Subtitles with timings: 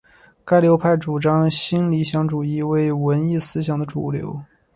[0.43, 4.41] 该流派主张新理想主义为文艺思想的主流。